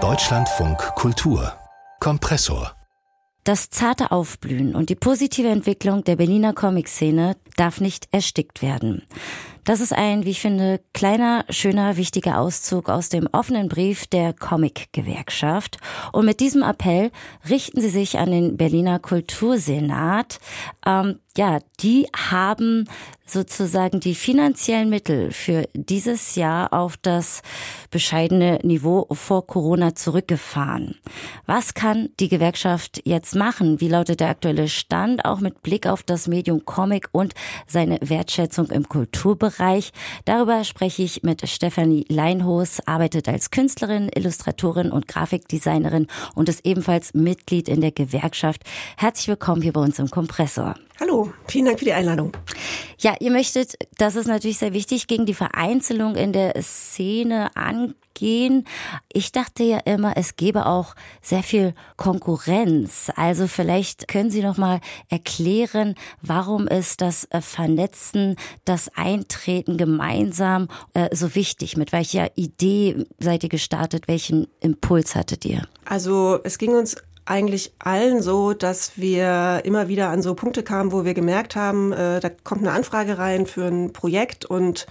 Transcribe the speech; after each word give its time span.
Deutschlandfunk 0.00 0.78
Kultur 0.94 1.52
Kompressor 1.98 2.78
das 3.48 3.70
zarte 3.70 4.10
Aufblühen 4.10 4.74
und 4.74 4.90
die 4.90 4.94
positive 4.94 5.48
Entwicklung 5.48 6.04
der 6.04 6.16
Berliner 6.16 6.52
Comic-Szene 6.52 7.34
darf 7.56 7.80
nicht 7.80 8.06
erstickt 8.12 8.60
werden. 8.60 9.06
Das 9.68 9.82
ist 9.82 9.92
ein, 9.92 10.24
wie 10.24 10.30
ich 10.30 10.40
finde, 10.40 10.80
kleiner, 10.94 11.44
schöner, 11.50 11.98
wichtiger 11.98 12.40
Auszug 12.40 12.88
aus 12.88 13.10
dem 13.10 13.28
offenen 13.32 13.68
Brief 13.68 14.06
der 14.06 14.32
Comic-Gewerkschaft. 14.32 15.76
Und 16.10 16.24
mit 16.24 16.40
diesem 16.40 16.62
Appell 16.62 17.10
richten 17.50 17.82
sie 17.82 17.90
sich 17.90 18.18
an 18.18 18.30
den 18.30 18.56
Berliner 18.56 18.98
Kultursenat. 18.98 20.40
Ähm, 20.86 21.18
ja, 21.36 21.58
die 21.80 22.08
haben 22.16 22.88
sozusagen 23.26 24.00
die 24.00 24.14
finanziellen 24.14 24.88
Mittel 24.88 25.32
für 25.32 25.68
dieses 25.74 26.34
Jahr 26.34 26.72
auf 26.72 26.96
das 26.96 27.42
bescheidene 27.90 28.58
Niveau 28.62 29.06
vor 29.12 29.46
Corona 29.46 29.94
zurückgefahren. 29.94 30.96
Was 31.44 31.74
kann 31.74 32.08
die 32.20 32.30
Gewerkschaft 32.30 33.02
jetzt 33.04 33.36
machen? 33.36 33.82
Wie 33.82 33.88
lautet 33.88 34.20
der 34.20 34.30
aktuelle 34.30 34.66
Stand, 34.66 35.26
auch 35.26 35.40
mit 35.40 35.62
Blick 35.62 35.86
auf 35.86 36.02
das 36.02 36.26
Medium 36.26 36.64
Comic 36.64 37.10
und 37.12 37.34
seine 37.66 37.98
Wertschätzung 38.00 38.70
im 38.70 38.88
Kulturbereich? 38.88 39.57
Darüber 40.24 40.64
spreche 40.64 41.02
ich 41.02 41.22
mit 41.22 41.48
Stefanie 41.48 42.04
Leinhos, 42.08 42.80
arbeitet 42.86 43.28
als 43.28 43.50
Künstlerin, 43.50 44.10
Illustratorin 44.14 44.90
und 44.90 45.08
Grafikdesignerin 45.08 46.06
und 46.34 46.48
ist 46.48 46.64
ebenfalls 46.64 47.14
Mitglied 47.14 47.68
in 47.68 47.80
der 47.80 47.92
Gewerkschaft. 47.92 48.62
Herzlich 48.96 49.28
willkommen 49.28 49.62
hier 49.62 49.72
bei 49.72 49.80
uns 49.80 49.98
im 49.98 50.10
Kompressor. 50.10 50.74
Hallo, 51.00 51.32
vielen 51.46 51.66
Dank 51.66 51.78
für 51.78 51.84
die 51.84 51.92
Einladung. 51.92 52.32
Ja, 52.98 53.14
ihr 53.20 53.30
möchtet, 53.30 53.74
das 53.98 54.16
ist 54.16 54.26
natürlich 54.26 54.58
sehr 54.58 54.72
wichtig, 54.72 55.06
gegen 55.06 55.26
die 55.26 55.34
Vereinzelung 55.34 56.16
in 56.16 56.32
der 56.32 56.60
Szene 56.60 57.54
angehen. 57.56 57.94
Ich 58.20 59.32
dachte 59.32 59.62
ja 59.62 59.78
immer, 59.78 60.16
es 60.16 60.36
gäbe 60.36 60.66
auch 60.66 60.94
sehr 61.22 61.42
viel 61.42 61.74
Konkurrenz. 61.96 63.10
Also 63.16 63.46
vielleicht 63.46 64.08
können 64.08 64.30
Sie 64.30 64.42
noch 64.42 64.56
mal 64.56 64.80
erklären, 65.08 65.94
warum 66.22 66.66
ist 66.68 67.00
das 67.00 67.28
Vernetzen, 67.40 68.36
das 68.64 68.90
Eintreten 68.96 69.76
gemeinsam 69.76 70.68
äh, 70.94 71.14
so 71.14 71.34
wichtig? 71.34 71.76
Mit 71.76 71.92
welcher 71.92 72.36
Idee 72.36 73.06
seid 73.18 73.42
ihr 73.42 73.48
gestartet? 73.48 74.08
Welchen 74.08 74.46
Impuls 74.60 75.14
hattet 75.14 75.44
ihr? 75.44 75.62
Also 75.84 76.38
es 76.44 76.58
ging 76.58 76.74
uns 76.74 76.96
eigentlich 77.28 77.72
allen 77.78 78.22
so, 78.22 78.54
dass 78.54 78.92
wir 78.96 79.60
immer 79.64 79.88
wieder 79.88 80.08
an 80.08 80.22
so 80.22 80.34
Punkte 80.34 80.62
kamen, 80.62 80.92
wo 80.92 81.04
wir 81.04 81.14
gemerkt 81.14 81.56
haben, 81.56 81.92
äh, 81.92 82.20
da 82.20 82.30
kommt 82.30 82.62
eine 82.62 82.72
Anfrage 82.72 83.18
rein 83.18 83.46
für 83.46 83.66
ein 83.66 83.92
Projekt 83.92 84.46
und 84.46 84.86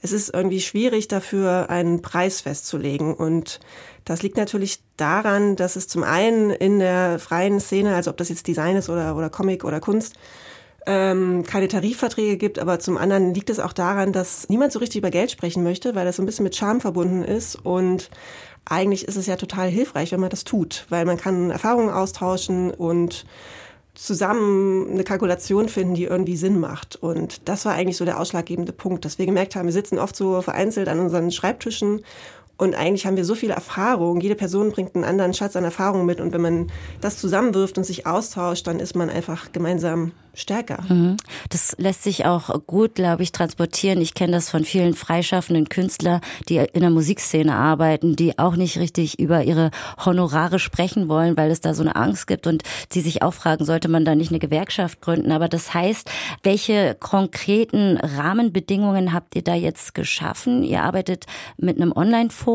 es 0.00 0.12
ist 0.12 0.32
irgendwie 0.34 0.60
schwierig 0.60 1.08
dafür 1.08 1.68
einen 1.68 2.00
Preis 2.00 2.40
festzulegen. 2.40 3.14
Und 3.14 3.60
das 4.04 4.22
liegt 4.22 4.36
natürlich 4.36 4.80
daran, 4.96 5.54
dass 5.54 5.76
es 5.76 5.86
zum 5.86 6.02
einen 6.02 6.50
in 6.50 6.78
der 6.78 7.18
freien 7.18 7.60
Szene, 7.60 7.94
also 7.94 8.10
ob 8.10 8.16
das 8.16 8.30
jetzt 8.30 8.46
Design 8.46 8.76
ist 8.76 8.88
oder, 8.88 9.14
oder 9.14 9.28
Comic 9.28 9.64
oder 9.64 9.80
Kunst, 9.80 10.14
ähm, 10.86 11.44
keine 11.44 11.68
Tarifverträge 11.68 12.36
gibt, 12.36 12.58
aber 12.58 12.78
zum 12.78 12.96
anderen 12.96 13.34
liegt 13.34 13.50
es 13.50 13.60
auch 13.60 13.72
daran, 13.72 14.12
dass 14.12 14.48
niemand 14.48 14.72
so 14.72 14.78
richtig 14.78 14.98
über 14.98 15.10
Geld 15.10 15.30
sprechen 15.30 15.62
möchte, 15.62 15.94
weil 15.94 16.04
das 16.04 16.16
so 16.16 16.22
ein 16.22 16.26
bisschen 16.26 16.44
mit 16.44 16.56
Charme 16.56 16.80
verbunden 16.80 17.22
ist 17.22 17.56
und 17.56 18.10
eigentlich 18.64 19.06
ist 19.06 19.16
es 19.16 19.26
ja 19.26 19.36
total 19.36 19.68
hilfreich, 19.68 20.12
wenn 20.12 20.20
man 20.20 20.30
das 20.30 20.44
tut, 20.44 20.86
weil 20.88 21.04
man 21.04 21.16
kann 21.16 21.50
Erfahrungen 21.50 21.90
austauschen 21.90 22.70
und 22.70 23.24
zusammen 23.94 24.90
eine 24.90 25.04
Kalkulation 25.04 25.68
finden, 25.68 25.94
die 25.94 26.04
irgendwie 26.04 26.36
Sinn 26.36 26.58
macht. 26.60 26.96
Und 26.96 27.48
das 27.48 27.64
war 27.66 27.74
eigentlich 27.74 27.98
so 27.98 28.04
der 28.04 28.18
ausschlaggebende 28.18 28.72
Punkt, 28.72 29.04
dass 29.04 29.18
wir 29.18 29.26
gemerkt 29.26 29.54
haben, 29.54 29.66
wir 29.66 29.72
sitzen 29.72 29.98
oft 29.98 30.16
so 30.16 30.40
vereinzelt 30.40 30.88
an 30.88 30.98
unseren 30.98 31.30
Schreibtischen 31.30 32.02
und 32.62 32.76
eigentlich 32.76 33.06
haben 33.06 33.16
wir 33.16 33.24
so 33.24 33.34
viel 33.34 33.50
Erfahrung. 33.50 34.20
Jede 34.20 34.36
Person 34.36 34.70
bringt 34.70 34.94
einen 34.94 35.02
anderen 35.02 35.34
Schatz 35.34 35.56
an 35.56 35.64
Erfahrung 35.64 36.06
mit. 36.06 36.20
Und 36.20 36.32
wenn 36.32 36.42
man 36.42 36.70
das 37.00 37.18
zusammenwirft 37.18 37.76
und 37.76 37.82
sich 37.82 38.06
austauscht, 38.06 38.68
dann 38.68 38.78
ist 38.78 38.94
man 38.94 39.10
einfach 39.10 39.50
gemeinsam 39.50 40.12
stärker. 40.34 40.82
Mhm. 40.88 41.16
Das 41.50 41.74
lässt 41.76 42.04
sich 42.04 42.24
auch 42.24 42.64
gut, 42.66 42.94
glaube 42.94 43.22
ich, 43.22 43.32
transportieren. 43.32 44.00
Ich 44.00 44.14
kenne 44.14 44.32
das 44.32 44.48
von 44.48 44.64
vielen 44.64 44.94
freischaffenden 44.94 45.68
Künstlern, 45.68 46.22
die 46.48 46.56
in 46.56 46.80
der 46.80 46.88
Musikszene 46.88 47.54
arbeiten, 47.54 48.16
die 48.16 48.38
auch 48.38 48.56
nicht 48.56 48.78
richtig 48.78 49.18
über 49.18 49.42
ihre 49.42 49.72
Honorare 50.02 50.58
sprechen 50.58 51.08
wollen, 51.08 51.36
weil 51.36 51.50
es 51.50 51.60
da 51.60 51.74
so 51.74 51.82
eine 51.82 51.96
Angst 51.96 52.28
gibt 52.28 52.46
und 52.46 52.62
die 52.92 53.02
sich 53.02 53.22
auch 53.22 53.34
fragen, 53.34 53.66
sollte 53.66 53.88
man 53.88 54.06
da 54.06 54.14
nicht 54.14 54.30
eine 54.30 54.38
Gewerkschaft 54.38 55.02
gründen? 55.02 55.32
Aber 55.32 55.48
das 55.48 55.74
heißt, 55.74 56.08
welche 56.44 56.96
konkreten 56.98 57.98
Rahmenbedingungen 57.98 59.12
habt 59.12 59.34
ihr 59.34 59.42
da 59.42 59.54
jetzt 59.54 59.94
geschaffen? 59.94 60.62
Ihr 60.62 60.82
arbeitet 60.82 61.26
mit 61.58 61.76
einem 61.76 61.92
Online-Forum 61.92 62.51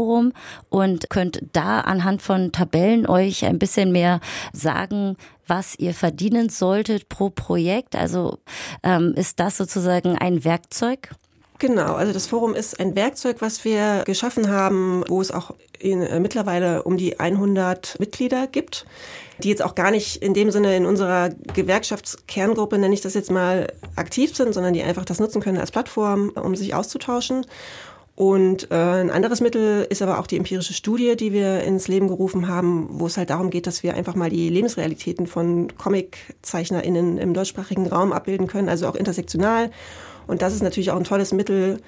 und 0.70 1.10
könnt 1.10 1.42
da 1.54 1.82
anhand 1.82 2.22
von 2.22 2.52
Tabellen 2.52 3.08
euch 3.08 3.46
ein 3.46 3.60
bisschen 3.60 3.92
mehr 3.92 4.20
sagen, 4.54 5.18
was 5.48 5.76
ihr 5.80 5.94
verdienen 5.94 6.50
solltet 6.50 7.10
pro 7.10 7.30
Projekt? 7.30 7.96
Also 7.96 8.40
ähm, 8.84 9.14
ist 9.16 9.40
das 9.40 9.58
sozusagen 9.58 10.18
ein 10.18 10.44
Werkzeug? 10.44 11.10
Genau, 11.60 11.96
also 11.96 12.14
das 12.14 12.28
Forum 12.28 12.54
ist 12.54 12.80
ein 12.80 12.96
Werkzeug, 12.96 13.38
was 13.40 13.66
wir 13.66 14.04
geschaffen 14.06 14.50
haben, 14.50 15.04
wo 15.08 15.22
es 15.22 15.32
auch 15.32 15.56
in, 15.80 16.04
äh, 16.04 16.20
mittlerweile 16.20 16.84
um 16.84 16.98
die 16.98 17.20
100 17.20 18.00
Mitglieder 18.00 18.46
gibt, 18.46 18.86
die 19.40 19.50
jetzt 19.50 19.64
auch 19.64 19.74
gar 19.74 19.90
nicht 19.90 20.18
in 20.18 20.36
dem 20.36 20.52
Sinne 20.52 20.76
in 20.76 20.86
unserer 20.86 21.30
Gewerkschaftskerngruppe, 21.30 22.78
nenne 22.78 22.94
ich 22.94 23.02
das 23.02 23.16
jetzt 23.16 23.32
mal, 23.32 23.74
aktiv 23.96 24.36
sind, 24.36 24.54
sondern 24.54 24.74
die 24.74 24.84
einfach 24.84 25.06
das 25.06 25.20
nutzen 25.20 25.42
können 25.42 25.58
als 25.58 25.72
Plattform, 25.72 26.30
um 26.30 26.56
sich 26.56 26.76
auszutauschen. 26.76 27.46
Und 28.18 28.72
äh, 28.72 28.74
ein 28.74 29.12
anderes 29.12 29.42
Mittel 29.42 29.86
ist 29.92 30.02
aber 30.02 30.18
auch 30.18 30.26
die 30.26 30.38
empirische 30.38 30.74
Studie, 30.74 31.16
die 31.16 31.34
wir 31.34 31.62
ins 31.64 31.88
Leben 31.88 32.08
gerufen 32.08 32.48
haben, 32.48 32.88
wo 32.94 33.06
es 33.06 33.16
halt 33.16 33.30
darum 33.30 33.52
geht, 33.52 33.68
dass 33.68 33.84
wir 33.84 33.94
einfach 33.94 34.16
mal 34.16 34.32
die 34.32 34.50
Lebensrealitäten 34.50 35.28
von 35.28 35.68
ComiczeichnerInnen 35.78 37.20
im 37.20 37.36
deutschsprachigen 37.36 37.86
Raum 37.86 38.12
abbilden 38.14 38.48
können, 38.48 38.70
also 38.70 38.88
auch 38.88 38.96
intersektional. 38.96 39.70
Und 40.26 40.42
das 40.42 40.56
ist 40.56 40.64
natürlich 40.64 40.90
auch 40.90 40.98
ein 40.98 41.04
tolles 41.04 41.32
Mittel. 41.32 41.80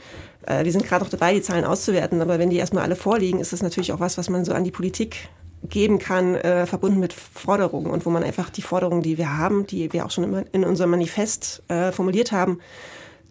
Äh, 0.46 0.66
wir 0.66 0.72
sind 0.72 0.86
gerade 0.86 1.04
noch 1.04 1.10
dabei, 1.10 1.34
die 1.34 1.42
Zahlen 1.42 1.66
auszuwerten, 1.66 2.22
aber 2.22 2.38
wenn 2.38 2.52
die 2.52 2.58
erstmal 2.58 2.84
alle 2.84 2.96
vorliegen, 2.96 3.40
ist 3.40 3.52
das 3.52 3.64
natürlich 3.64 3.92
auch 3.92 4.00
was, 4.00 4.20
was 4.20 4.30
man 4.30 4.46
so 4.46 4.54
an 4.54 4.64
die 4.64 4.70
Politik 4.70 5.30
geben 5.64 5.98
kann, 5.98 6.36
äh, 6.36 6.68
verbunden 6.68 7.00
mit 7.00 7.12
Forderungen 7.12 7.90
und 7.90 8.06
wo 8.06 8.12
man 8.12 8.22
einfach 8.22 8.52
die 8.52 8.62
Forderungen, 8.62 9.02
die 9.02 9.18
wir 9.18 9.40
haben, 9.40 9.66
die 9.66 9.92
wir 9.94 10.06
auch 10.06 10.12
schon 10.12 10.46
in 10.52 10.64
unserem 10.64 10.92
Manifest 10.92 11.64
äh, 11.70 11.92
formuliert 11.92 12.32
haben, 12.32 12.60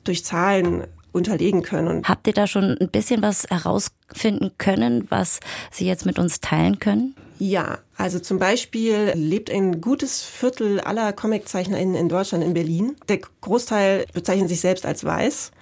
durch 0.02 0.24
Zahlen 0.24 0.82
unterlegen 1.18 1.62
können. 1.62 2.02
Habt 2.04 2.26
ihr 2.26 2.32
da 2.32 2.46
schon 2.46 2.76
ein 2.80 2.88
bisschen 2.88 3.22
was 3.22 3.44
herausfinden 3.50 4.52
können, 4.58 5.06
was 5.10 5.40
Sie 5.70 5.86
jetzt 5.86 6.06
mit 6.06 6.18
uns 6.18 6.40
teilen 6.40 6.78
können? 6.78 7.14
Ja, 7.38 7.78
also 7.96 8.18
zum 8.18 8.38
Beispiel 8.38 9.12
lebt 9.14 9.50
ein 9.50 9.80
gutes 9.80 10.22
Viertel 10.22 10.80
aller 10.80 11.12
ComiczeichnerInnen 11.12 11.94
in 11.94 12.08
Deutschland 12.08 12.42
in 12.42 12.54
Berlin. 12.54 12.96
Der 13.08 13.20
Großteil 13.40 14.06
bezeichnet 14.12 14.48
sich 14.48 14.60
selbst 14.60 14.84
als 14.84 15.04
weiß. 15.04 15.52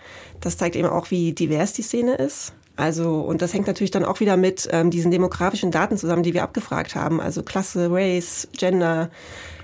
Das 0.40 0.56
zeigt 0.56 0.76
eben 0.76 0.88
auch, 0.88 1.10
wie 1.10 1.32
divers 1.32 1.74
die 1.74 1.82
Szene 1.82 2.14
ist. 2.14 2.54
Also, 2.76 3.20
und 3.20 3.40
das 3.42 3.54
hängt 3.54 3.66
natürlich 3.66 3.90
dann 3.90 4.04
auch 4.04 4.20
wieder 4.20 4.36
mit 4.36 4.68
ähm, 4.70 4.90
diesen 4.90 5.10
demografischen 5.10 5.70
Daten 5.70 5.96
zusammen, 5.96 6.22
die 6.22 6.34
wir 6.34 6.42
abgefragt 6.42 6.94
haben. 6.94 7.20
Also 7.20 7.42
Klasse, 7.42 7.90
Race, 7.90 8.48
Gender, 8.56 9.10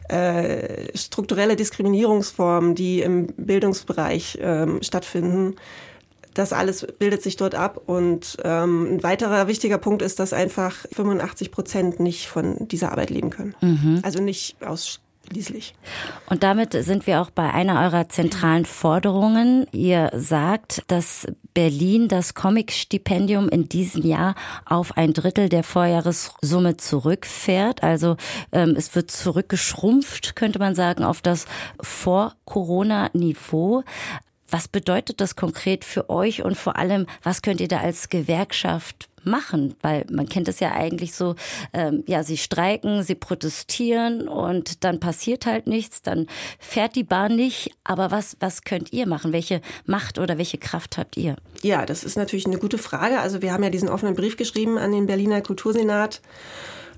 äh, 0.09 0.97
strukturelle 0.97 1.57
Diskriminierungsformen, 1.57 2.75
die 2.75 3.01
im 3.03 3.27
Bildungsbereich 3.37 4.39
ähm, 4.41 4.83
stattfinden. 4.83 5.57
Das 6.35 6.53
alles 6.53 6.87
bildet 6.99 7.23
sich 7.23 7.37
dort 7.37 7.55
ab. 7.55 7.83
Und 7.87 8.39
ähm, 8.43 8.95
ein 8.95 9.03
weiterer 9.03 9.49
wichtiger 9.49 9.79
Punkt 9.79 10.03
ist, 10.03 10.19
dass 10.19 10.33
einfach 10.33 10.75
85 10.93 11.51
Prozent 11.51 12.01
nicht 12.01 12.27
von 12.27 12.69
dieser 12.69 12.91
Arbeit 12.91 13.11
leben 13.11 13.31
können. 13.31 13.55
Mhm. 13.61 14.01
Also 14.03 14.23
nicht 14.23 14.57
aus 14.65 15.01
Schließlich. 15.31 15.75
Und 16.27 16.43
damit 16.43 16.73
sind 16.73 17.07
wir 17.07 17.23
auch 17.23 17.31
bei 17.31 17.53
einer 17.53 17.81
eurer 17.81 18.09
zentralen 18.09 18.67
Forderungen. 18.67 19.67
Ihr 19.73 20.11
sagt, 20.15 20.83
dass 20.89 21.27
Berlin 21.55 22.09
das 22.09 22.35
Comic-Stipendium 22.35 23.49
in 23.49 23.69
diesem 23.69 24.05
Jahr 24.05 24.35
auf 24.65 24.97
ein 24.97 25.13
Drittel 25.13 25.49
der 25.49 25.63
Vorjahressumme 25.63 26.77
zurückfährt. 26.77 27.83
Also 27.83 28.17
ähm, 28.53 28.75
es 28.77 28.95
wird 28.95 29.11
zurückgeschrumpft, 29.11 30.37
könnte 30.37 30.59
man 30.59 30.75
sagen, 30.75 31.05
auf 31.05 31.23
das 31.23 31.47
Vor-Corona-Niveau. 31.81 33.85
Was 34.51 34.69
bedeutet 34.69 35.23
das 35.23 35.35
konkret 35.35 35.85
für 35.85 36.11
euch 36.11 36.43
und 36.43 36.59
vor 36.59 36.77
allem, 36.77 37.07
was 37.23 37.41
könnt 37.41 37.61
ihr 37.61 37.69
da 37.69 37.79
als 37.79 38.11
Gewerkschaft 38.11 39.09
machen? 39.25 39.75
Weil 39.83 40.05
man 40.11 40.29
kennt 40.29 40.49
es 40.49 40.61
ja 40.61 40.73
eigentlich 40.73 41.15
so, 41.15 41.35
ähm, 41.73 42.05
ja, 42.07 42.23
sie 42.23 42.37
streiken, 42.37 43.03
sie 43.03 43.15
protestieren 43.15 44.29
und 44.29 44.85
dann 44.85 45.01
passiert 45.01 45.47
halt 45.47 45.67
nichts, 45.67 46.03
dann 46.03 46.27
fährt 46.59 46.97
die 46.97 47.05
Bahn 47.05 47.37
nicht. 47.37 47.71
Aber 47.85 48.11
was, 48.11 48.37
was 48.41 48.63
könnt 48.63 48.93
ihr 48.93 49.07
machen? 49.07 49.33
Welche 49.33 49.61
Macht 49.87 50.19
oder 50.19 50.39
welche 50.39 50.59
Kraft 50.59 50.99
habt 50.99 51.17
ihr? 51.17 51.37
Ja, 51.63 51.87
das 51.87 52.05
ist 52.05 52.17
natürlich 52.17 52.47
eine 52.47 52.59
gute 52.59 52.79
Frage. 52.79 53.21
Also 53.21 53.43
wir 53.43 53.53
haben 53.53 53.63
ja 53.63 53.71
diesen 53.71 53.89
offenen 53.89 54.15
Brief 54.15 54.37
geschrieben 54.37 54.79
an 54.79 54.93
den 54.93 55.07
Berliner 55.07 55.41
Kultursenat 55.41 56.21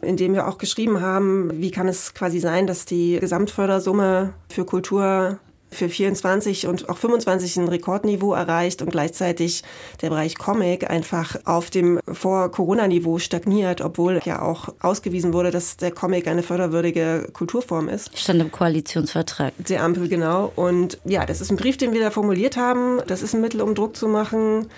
in 0.03 0.17
dem 0.17 0.35
wir 0.35 0.47
auch 0.47 0.59
geschrieben 0.59 1.01
haben, 1.01 1.51
wie 1.61 1.71
kann 1.71 1.89
es 1.89 2.15
quasi 2.15 2.39
sein, 2.39 2.67
dass 2.67 2.85
die 2.85 3.19
Gesamtfördersumme 3.19 4.35
für 4.49 4.67
Kultur 4.67 5.39
für 5.75 5.89
24 5.89 6.67
und 6.67 6.89
auch 6.89 6.97
25 6.97 7.57
ein 7.57 7.69
Rekordniveau 7.69 8.33
erreicht 8.33 8.83
und 8.83 8.91
gleichzeitig 8.91 9.63
der 10.03 10.11
Bereich 10.11 10.37
Comic 10.37 10.89
einfach 10.89 11.37
auf 11.45 11.71
dem 11.71 12.01
Vor-Corona-Niveau 12.11 13.19
stagniert, 13.19 13.81
obwohl 13.81 14.21
ja 14.25 14.43
auch 14.43 14.69
ausgewiesen 14.81 15.33
wurde, 15.33 15.51
dass 15.51 15.77
der 15.77 15.91
Comic 15.91 16.27
eine 16.29 16.43
förderwürdige 16.43 17.29
Kulturform 17.33 17.89
ist. 17.89 18.17
Stand 18.19 18.41
im 18.41 18.51
Koalitionsvertrag. 18.51 19.53
Der 19.59 19.83
Ampel, 19.83 20.09
genau. 20.09 20.53
Und 20.57 20.99
ja, 21.05 21.27
das 21.27 21.41
ist 21.41 21.51
ein 21.51 21.57
Brief, 21.57 21.77
den 21.77 21.93
wir 21.93 22.01
da 22.01 22.11
formuliert 22.11 22.57
haben. 22.57 23.01
Das 23.07 23.23
ist 23.23 23.35
ein 23.35 23.41
Mittel, 23.41 23.61
um 23.61 23.75
Druck 23.75 23.97
zu 23.97 24.09
machen. 24.09 24.69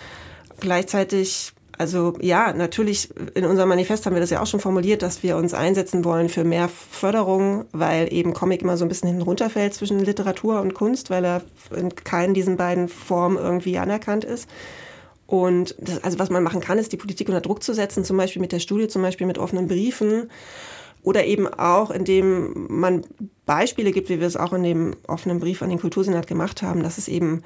Gleichzeitig 0.60 1.52
also 1.78 2.14
ja, 2.20 2.52
natürlich, 2.52 3.10
in 3.34 3.44
unserem 3.44 3.68
Manifest 3.68 4.06
haben 4.06 4.14
wir 4.14 4.20
das 4.20 4.30
ja 4.30 4.40
auch 4.40 4.46
schon 4.46 4.60
formuliert, 4.60 5.02
dass 5.02 5.22
wir 5.22 5.36
uns 5.36 5.52
einsetzen 5.52 6.04
wollen 6.04 6.28
für 6.28 6.44
mehr 6.44 6.68
Förderung, 6.68 7.66
weil 7.72 8.12
eben 8.12 8.32
Comic 8.32 8.62
immer 8.62 8.76
so 8.76 8.84
ein 8.84 8.88
bisschen 8.88 9.08
hinten 9.08 9.22
runterfällt 9.22 9.74
zwischen 9.74 10.00
Literatur 10.00 10.60
und 10.60 10.74
Kunst, 10.74 11.10
weil 11.10 11.24
er 11.24 11.42
in 11.74 11.94
keinen 11.94 12.34
diesen 12.34 12.56
beiden 12.56 12.88
Formen 12.88 13.36
irgendwie 13.36 13.78
anerkannt 13.78 14.24
ist. 14.24 14.48
Und 15.26 15.74
das, 15.78 16.02
also 16.04 16.18
was 16.18 16.30
man 16.30 16.42
machen 16.42 16.60
kann, 16.60 16.78
ist 16.78 16.92
die 16.92 16.96
Politik 16.96 17.28
unter 17.28 17.40
Druck 17.40 17.62
zu 17.62 17.74
setzen, 17.74 18.04
zum 18.04 18.16
Beispiel 18.16 18.40
mit 18.40 18.52
der 18.52 18.60
Studie, 18.60 18.88
zum 18.88 19.02
Beispiel 19.02 19.26
mit 19.26 19.38
offenen 19.38 19.66
Briefen 19.66 20.30
oder 21.02 21.24
eben 21.24 21.46
auch, 21.46 21.90
indem 21.90 22.66
man 22.68 23.04
Beispiele 23.44 23.92
gibt, 23.92 24.08
wie 24.08 24.20
wir 24.20 24.26
es 24.26 24.36
auch 24.36 24.52
in 24.52 24.62
dem 24.62 24.96
offenen 25.06 25.40
Brief 25.40 25.62
an 25.62 25.70
den 25.70 25.80
Kultursenat 25.80 26.26
gemacht 26.26 26.62
haben, 26.62 26.82
dass 26.82 26.98
es 26.98 27.08
eben 27.08 27.42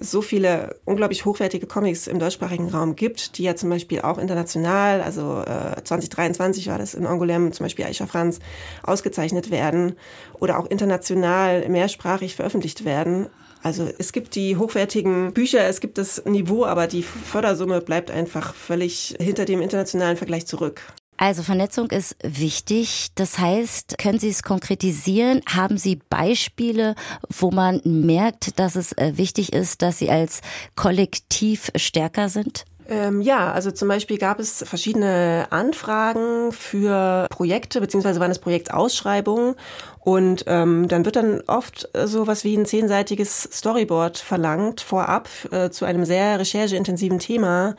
so 0.00 0.22
viele 0.22 0.76
unglaublich 0.84 1.24
hochwertige 1.24 1.66
Comics 1.66 2.06
im 2.06 2.18
deutschsprachigen 2.18 2.68
Raum 2.68 2.96
gibt, 2.96 3.38
die 3.38 3.44
ja 3.44 3.56
zum 3.56 3.70
Beispiel 3.70 4.00
auch 4.00 4.18
international, 4.18 5.00
also 5.00 5.42
äh, 5.42 5.82
2023 5.82 6.68
war 6.68 6.78
das 6.78 6.94
in 6.94 7.06
Angoulême 7.06 7.52
zum 7.52 7.64
Beispiel 7.64 7.84
Aisha 7.84 8.06
Franz, 8.06 8.38
ausgezeichnet 8.82 9.50
werden 9.50 9.94
oder 10.38 10.58
auch 10.58 10.66
international 10.66 11.68
mehrsprachig 11.68 12.36
veröffentlicht 12.36 12.84
werden. 12.84 13.28
Also 13.62 13.88
es 13.98 14.12
gibt 14.12 14.34
die 14.34 14.56
hochwertigen 14.56 15.32
Bücher, 15.32 15.64
es 15.66 15.80
gibt 15.80 15.96
das 15.98 16.24
Niveau, 16.24 16.64
aber 16.64 16.88
die 16.88 17.02
Fördersumme 17.02 17.80
bleibt 17.80 18.10
einfach 18.10 18.54
völlig 18.54 19.14
hinter 19.20 19.44
dem 19.44 19.60
internationalen 19.60 20.16
Vergleich 20.16 20.46
zurück. 20.46 20.82
Also 21.22 21.44
Vernetzung 21.44 21.88
ist 21.92 22.16
wichtig. 22.24 23.12
Das 23.14 23.38
heißt, 23.38 23.96
können 23.96 24.18
Sie 24.18 24.28
es 24.28 24.42
konkretisieren? 24.42 25.40
Haben 25.46 25.78
Sie 25.78 26.00
Beispiele, 26.10 26.96
wo 27.28 27.52
man 27.52 27.80
merkt, 27.84 28.58
dass 28.58 28.74
es 28.74 28.90
äh, 28.94 29.12
wichtig 29.14 29.52
ist, 29.52 29.82
dass 29.82 30.00
Sie 30.00 30.10
als 30.10 30.40
Kollektiv 30.74 31.70
stärker 31.76 32.28
sind? 32.28 32.64
Ähm, 32.88 33.20
ja, 33.20 33.52
also 33.52 33.70
zum 33.70 33.86
Beispiel 33.86 34.18
gab 34.18 34.40
es 34.40 34.64
verschiedene 34.66 35.46
Anfragen 35.50 36.50
für 36.50 37.28
Projekte, 37.30 37.80
beziehungsweise 37.80 38.18
waren 38.18 38.32
es 38.32 38.40
Projektausschreibungen. 38.40 39.54
Und 40.00 40.42
ähm, 40.48 40.88
dann 40.88 41.04
wird 41.04 41.14
dann 41.14 41.42
oft 41.46 41.88
sowas 42.04 42.42
wie 42.42 42.56
ein 42.56 42.66
zehnseitiges 42.66 43.44
Storyboard 43.44 44.18
verlangt 44.18 44.80
vorab 44.80 45.28
äh, 45.52 45.70
zu 45.70 45.84
einem 45.84 46.04
sehr 46.04 46.40
rechercheintensiven 46.40 47.20
Thema. 47.20 47.76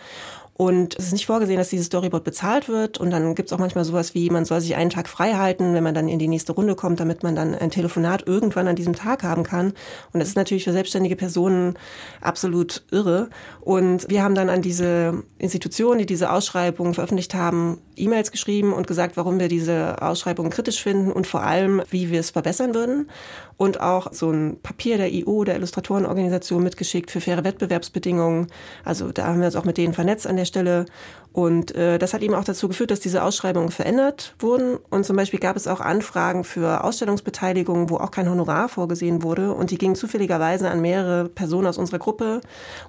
Und 0.56 0.96
es 1.00 1.08
ist 1.08 1.14
nicht 1.14 1.26
vorgesehen, 1.26 1.58
dass 1.58 1.70
dieses 1.70 1.88
Storyboard 1.88 2.24
bezahlt 2.24 2.70
wird. 2.70 3.00
Und 3.00 3.10
dann 3.10 3.34
gibt 3.34 3.50
es 3.50 3.54
auch 3.54 3.60
manchmal 3.60 3.86
sowas 3.86 4.14
wie, 4.14 4.30
man 4.30 4.46
soll 4.46 4.62
sich 4.62 4.76
einen 4.76 4.92
Tag 4.92 5.10
frei 5.10 5.34
halten, 5.34 5.74
wenn 5.74 5.84
man 5.84 5.96
dann 5.96 6.08
in 6.08 6.20
die 6.20 6.28
nächste 6.28 6.52
Runde 6.52 6.76
kommt, 6.76 7.00
damit 7.00 7.24
man 7.24 7.36
dann 7.36 7.56
ein 7.56 7.72
Telefonat 7.72 8.28
irgendwann 8.28 8.68
an 8.68 8.76
diesem 8.76 8.94
Tag 8.94 9.24
haben 9.24 9.44
kann. 9.44 9.74
Und 10.14 10.20
das 10.20 10.30
ist 10.30 10.36
natürlich 10.36 10.64
für 10.64 10.72
selbstständige 10.72 11.16
Personen 11.16 11.74
absolut 12.22 12.84
irre. 12.92 13.30
Und 13.62 14.08
wir 14.10 14.24
haben 14.24 14.36
dann 14.36 14.50
an 14.50 14.62
diese 14.62 15.24
Institutionen, 15.40 16.00
die 16.00 16.06
diese 16.06 16.32
Ausschreibung 16.32 16.94
veröffentlicht 16.94 17.34
haben, 17.34 17.80
E-Mails 17.96 18.32
geschrieben 18.32 18.74
und 18.74 18.88
gesagt, 18.88 19.18
warum 19.18 19.40
wir 19.40 19.48
diese 19.48 20.02
Ausschreibung 20.02 20.50
kritisch 20.50 20.82
finden 20.82 21.12
und 21.12 21.28
vor 21.28 21.44
allem, 21.44 21.82
wie 21.90 22.12
wir 22.12 22.20
es 22.20 22.32
verbessern 22.32 22.76
würden. 22.76 23.10
Und 23.58 23.80
auch 23.80 24.12
so 24.12 24.32
ein 24.32 24.58
Papier 24.62 24.98
der 24.98 25.12
IU, 25.12 25.44
der 25.44 25.56
Illustratorenorganisation, 25.56 26.64
mitgeschickt 26.64 27.12
für 27.12 27.22
faire 27.22 27.44
Wettbewerbsbedingungen. 27.44 28.48
Also 28.84 29.12
da 29.12 29.28
haben 29.28 29.40
wir 29.40 29.46
uns 29.46 29.56
auch 29.56 29.64
mit 29.64 29.78
denen 29.78 29.94
vernetzt 29.94 30.26
an 30.28 30.36
der 30.36 30.43
Stelle. 30.46 30.86
Und 31.34 31.76
äh, 31.76 31.98
das 31.98 32.14
hat 32.14 32.22
eben 32.22 32.36
auch 32.36 32.44
dazu 32.44 32.68
geführt, 32.68 32.92
dass 32.92 33.00
diese 33.00 33.24
Ausschreibungen 33.24 33.72
verändert 33.72 34.36
wurden. 34.40 34.78
Und 34.92 35.04
zum 35.06 35.16
Beispiel 35.16 35.40
gab 35.40 35.56
es 35.56 35.68
auch 35.68 35.82
Anfragen 35.82 36.44
für 36.44 36.84
Ausstellungsbeteiligung, 36.84 37.90
wo 37.90 37.98
auch 37.98 38.12
kein 38.12 38.30
Honorar 38.30 38.70
vorgesehen 38.70 39.24
wurde. 39.24 39.52
Und 39.52 39.72
die 39.72 39.80
gingen 39.80 39.96
zufälligerweise 39.96 40.70
an 40.70 40.82
mehrere 40.82 41.30
Personen 41.30 41.68
aus 41.68 41.80
unserer 41.80 42.00
Gruppe. 42.00 42.42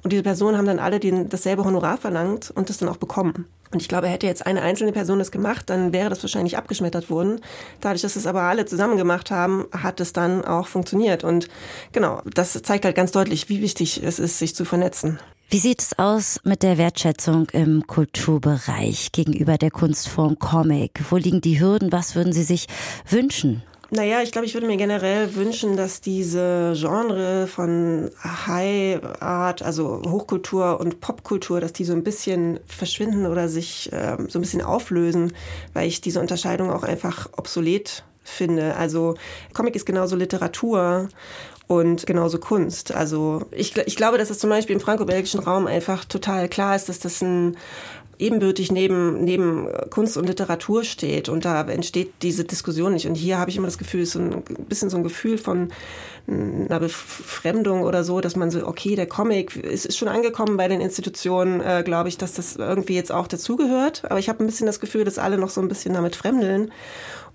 Und 0.03 0.13
diese 0.13 0.23
Personen 0.23 0.59
haben 0.59 0.67
dann 0.67 0.79
alle 0.79 1.01
den, 1.01 1.31
dasselbe 1.31 1.65
Honorar 1.65 1.97
verlangt 1.97 2.53
und 2.55 2.69
das 2.69 2.77
dann 2.77 2.91
auch 2.91 2.99
bekommen. 2.99 3.47
Und 3.75 3.83
ich 3.83 3.89
glaube, 3.89 4.07
hätte 4.07 4.27
jetzt 4.27 4.47
eine 4.47 4.63
einzelne 4.63 4.93
Person 4.93 5.19
das 5.19 5.33
gemacht, 5.33 5.69
dann 5.69 5.93
wäre 5.93 6.09
das 6.09 6.23
wahrscheinlich 6.23 6.57
abgeschmettert 6.57 7.11
worden. 7.11 7.41
Dadurch, 7.81 8.03
dass 8.03 8.15
es 8.15 8.27
aber 8.27 8.43
alle 8.43 8.67
zusammen 8.67 8.97
gemacht 8.97 9.33
haben, 9.33 9.67
hat 9.73 10.01
es 10.01 10.13
dann 10.13 10.45
auch 10.45 10.69
funktioniert. 10.69 11.25
Und 11.25 11.49
genau, 11.91 12.21
das 12.25 12.53
zeigt 12.63 12.85
halt 12.85 12.95
ganz 12.95 13.11
deutlich, 13.11 13.49
wie 13.49 13.63
wichtig 13.63 14.01
es 14.05 14.21
ist, 14.21 14.39
sich 14.39 14.55
zu 14.55 14.65
vernetzen. 14.65 15.19
Wie 15.55 15.61
sieht 15.61 15.83
es 15.83 15.97
aus 16.01 16.41
mit 16.43 16.65
der 16.65 16.79
Wertschätzung 16.79 17.49
im 17.51 17.87
Kulturbereich 17.87 19.13
gegenüber 19.13 19.57
der 19.57 19.71
Kunstform 19.71 20.37
Comic? 20.41 21.01
Wo 21.11 21.17
liegen 21.17 21.43
die 21.43 21.61
Hürden? 21.61 21.93
Was 21.93 22.17
würden 22.17 22.33
Sie 22.33 22.43
sich 22.43 22.67
wünschen? 23.09 23.63
Naja, 23.93 24.21
ich 24.21 24.33
glaube, 24.33 24.49
ich 24.49 24.55
würde 24.55 24.67
mir 24.67 24.77
generell 24.77 25.37
wünschen, 25.37 25.77
dass 25.77 26.01
diese 26.01 26.75
Genre 26.75 27.47
von 27.47 28.11
High 28.25 29.01
Art, 29.21 29.63
also 29.63 30.03
Hochkultur 30.05 30.81
und 30.81 31.01
Popkultur, 31.01 31.61
dass 31.61 31.73
die 31.73 31.85
so 31.85 31.93
ein 31.93 32.03
bisschen 32.03 32.59
verschwinden 32.67 33.25
oder 33.27 33.49
sich 33.49 33.93
äh, 33.93 34.17
so 34.27 34.41
ein 34.41 34.43
bisschen 34.43 34.61
auflösen, 34.61 35.35
weil 35.73 35.87
ich 35.87 36.01
diese 36.01 36.19
Unterscheidung 36.19 36.73
auch 36.73 36.83
einfach 36.83 37.29
obsolet 37.37 38.03
finde. 38.25 38.75
Also 38.75 39.15
Comic 39.53 39.77
ist 39.77 39.87
genauso 39.87 40.17
Literatur 40.17 41.09
und 41.67 42.07
genauso 42.07 42.39
Kunst. 42.39 42.95
Also 42.95 43.43
ich, 43.51 43.77
ich 43.77 43.97
glaube, 43.97 44.19
dass 44.19 44.31
es 44.31 44.39
zum 44.39 44.51
Beispiel 44.51 44.75
im 44.75 44.81
franco-belgischen 44.81 45.41
Raum 45.41 45.67
einfach 45.67 46.05
total 46.05 46.49
klar 46.49 46.77
ist, 46.77 46.89
dass 46.89 46.99
das 46.99 47.23
ein 47.23 47.57
ebenbürtig 48.19 48.71
neben, 48.71 49.25
neben 49.25 49.69
Kunst 49.91 50.17
und 50.17 50.27
Literatur 50.27 50.85
steht. 50.85 51.29
Und 51.29 51.45
da 51.45 51.63
entsteht 51.63 52.13
diese 52.23 52.45
Diskussion 52.45 52.93
nicht. 52.93 53.07
Und 53.07 53.15
hier 53.15 53.39
habe 53.39 53.51
ich 53.51 53.57
immer 53.57 53.67
das 53.67 53.79
Gefühl, 53.79 54.07
so 54.07 54.19
ein 54.19 54.43
bisschen 54.69 54.91
so 54.91 54.97
ein 54.97 55.03
Gefühl 55.03 55.39
von 55.39 55.73
einer 56.27 56.81
Befremdung 56.81 57.83
oder 57.83 58.03
so, 58.03 58.21
dass 58.21 58.35
man 58.35 58.51
so, 58.51 58.67
okay, 58.67 58.97
der 58.97 59.07
Comic 59.07 59.57
ist, 59.57 59.85
ist 59.85 59.99
schon 59.99 60.09
angekommen 60.09 60.57
bei 60.57 60.69
den 60.69 60.81
Institutionen, 60.81 61.61
äh, 61.61 61.83
glaube 61.85 62.09
ich, 62.09 62.17
dass 62.17 62.33
das 62.33 62.57
irgendwie 62.57 62.95
jetzt 62.95 63.13
auch 63.13 63.27
dazugehört. 63.27 64.05
Aber 64.05 64.19
ich 64.19 64.29
habe 64.29 64.43
ein 64.43 64.47
bisschen 64.47 64.67
das 64.67 64.81
Gefühl, 64.81 65.05
dass 65.05 65.19
alle 65.19 65.37
noch 65.37 65.51
so 65.51 65.61
ein 65.61 65.69
bisschen 65.69 65.93
damit 65.95 66.17
fremdeln. 66.17 66.71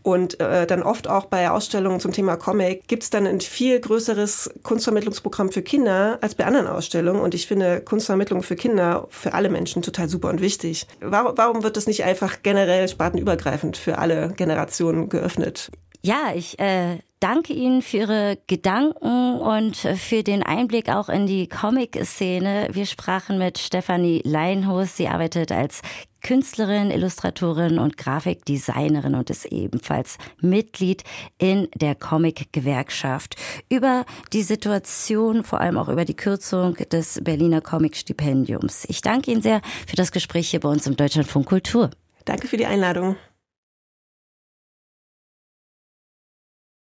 Und 0.02 0.40
äh, 0.40 0.66
dann 0.66 0.84
oft 0.84 1.08
auch 1.08 1.26
bei 1.26 1.50
Ausstellungen 1.50 2.00
zum 2.00 2.12
Thema 2.12 2.38
Comic 2.38 2.88
gibt 2.88 3.04
es 3.04 3.10
dann 3.10 3.28
ein 3.28 3.42
viel 3.42 3.80
größeres 3.80 4.52
Kunstvermittlungsprogramm 4.64 5.52
für 5.52 5.62
Kinder 5.62 6.18
als 6.22 6.36
bei 6.36 6.46
anderen 6.46 6.68
Ausstellungen. 6.68 7.22
Und 7.22 7.34
ich 7.34 7.48
finde 7.48 7.82
Kunstvermittlung 7.82 8.44
für 8.44 8.56
Kinder 8.56 9.08
für 9.10 9.34
alle 9.34 9.50
Menschen 9.50 9.82
total 9.82 10.10
super 10.10 10.30
und 10.30 10.42
wichtig. 10.42 10.88
Warum, 11.02 11.38
warum 11.38 11.64
wird 11.64 11.78
das 11.78 11.88
nicht 11.88 12.04
einfach 12.04 12.42
generell 12.44 12.88
spartenübergreifend 12.88 13.78
für 13.78 13.98
alle 13.98 14.30
Generationen 14.36 15.10
geöffnet? 15.10 15.70
Ja, 16.02 16.32
ich 16.34 16.58
äh, 16.60 17.00
danke 17.20 17.52
Ihnen 17.52 17.82
für 17.82 17.98
Ihre 17.98 18.38
Gedanken 18.48 19.40
und 19.40 19.76
für 19.76 20.24
den 20.24 20.44
Einblick 20.44 20.90
auch 20.90 21.10
in 21.10 21.28
die 21.28 21.48
Comic-Szene. 21.48 22.70
Wir 22.72 22.86
sprachen 22.86 23.38
mit 23.38 23.58
Stefanie 23.58 24.22
Leinhus. 24.24 24.96
Sie 24.96 25.10
arbeitet 25.10 25.52
als 25.52 25.82
Künstlerin, 26.22 26.92
Illustratorin 26.92 27.80
und 27.80 27.98
Grafikdesignerin 27.98 29.16
und 29.16 29.30
ist 29.30 29.46
ebenfalls 29.46 30.18
Mitglied 30.42 31.04
in 31.38 31.68
der 31.76 31.96
Comic-Gewerkschaft. 31.96 33.36
Über 33.70 34.06
die 34.34 34.44
Situation, 34.44 35.44
vor 35.44 35.62
allem 35.62 35.78
auch 35.78 35.90
über 35.90 36.06
die 36.06 36.16
Kürzung 36.16 36.76
des 36.76 37.22
Berliner 37.24 37.62
Comic-Stipendiums. 37.62 38.86
Ich 38.88 39.02
danke 39.02 39.32
Ihnen 39.32 39.42
sehr 39.42 39.62
für 39.88 39.96
das 39.96 40.12
Gespräch 40.12 40.50
hier 40.50 40.60
bei 40.60 40.70
uns 40.70 40.88
im 40.88 40.96
Deutschlandfunk 40.96 41.48
Kultur. 41.48 41.90
Danke 42.26 42.48
für 42.48 42.58
die 42.58 42.66
Einladung. 42.66 43.16